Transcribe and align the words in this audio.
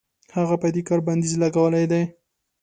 هغه 0.37 0.55
په 0.61 0.67
دې 0.73 0.81
کار 0.87 0.99
بندیز 1.07 1.33
لګولی 1.43 1.85
دی. 1.91 2.03